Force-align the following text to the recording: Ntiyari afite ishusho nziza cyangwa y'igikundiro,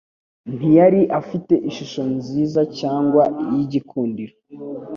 Ntiyari 0.55 1.01
afite 1.19 1.53
ishusho 1.69 2.01
nziza 2.15 2.61
cyangwa 2.79 3.23
y'igikundiro, 3.51 4.35